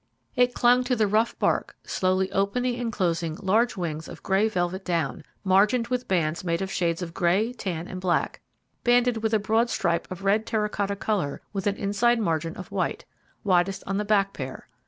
[0.35, 4.83] It clung to the rough bark, slowly opening and closing large wings of grey velvet
[4.83, 8.41] down, margined with bands made of shades of grey, tan, and black;
[8.83, 12.71] banded with a broad stripe of red terra cotta colour with an inside margin of
[12.71, 13.05] white,
[13.43, 14.67] widest on the back pair.